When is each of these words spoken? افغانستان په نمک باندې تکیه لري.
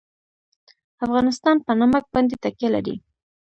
افغانستان 1.05 1.55
په 1.65 1.71
نمک 1.79 2.03
باندې 2.13 2.35
تکیه 2.43 2.69
لري. 2.75 2.95